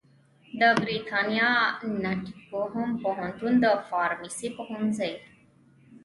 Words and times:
د 0.59 0.61
برېتانیا 0.81 1.51
ناټینګهم 2.03 2.89
پوهنتون 3.03 3.53
د 3.63 3.65
فارمیسي 3.89 4.47
پوهنځي 4.57 5.13